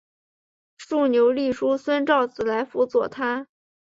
[0.79, 3.45] 竖牛立叔孙昭子来辅佐他。